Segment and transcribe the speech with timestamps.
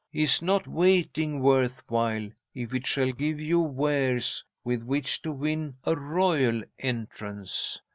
[0.13, 5.75] Is not waiting worth while, if it shall give you wares with which to win
[5.83, 7.79] a royal entrance?"